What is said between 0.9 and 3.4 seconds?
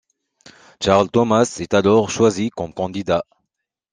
Thomas est alors choisi comme candidat.